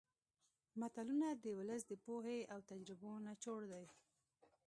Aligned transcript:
متلونه 0.79 1.27
د 1.43 1.45
ولس 1.57 1.81
د 1.87 1.93
پوهې 2.05 2.39
او 2.53 2.59
تجربو 2.71 3.11
نچوړ 3.27 3.61
دي 3.73 3.85